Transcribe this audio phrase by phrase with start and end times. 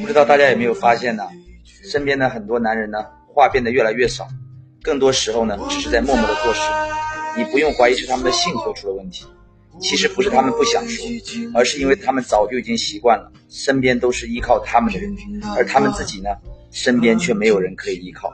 [0.00, 1.24] 不知道大家有没有发现呢？
[1.82, 4.28] 身边的很多男人呢话变得越来越少
[4.82, 6.60] 更多时候呢只是在默默的做事
[7.38, 9.24] 你不用怀疑是他们的性格出了问题。
[9.80, 11.06] 其实不是他们不想说
[11.54, 15.16] 而是因为他们早就已经习惯了身边都是依靠他们的人
[15.56, 16.28] 而他们自己呢
[16.70, 18.30] 身边却没有人可以依靠。